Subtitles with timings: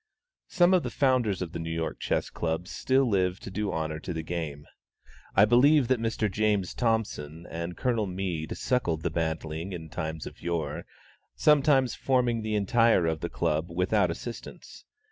[0.47, 3.99] Some of the founders of the New York Chess Club still live to do honor
[3.99, 4.65] to the game.
[5.35, 6.27] I believe that Mr.
[6.27, 10.87] James Thompson and Colonel Mead suckled the bantling in times of yore,
[11.35, 14.85] sometimes forming the entire of the Club without assistance.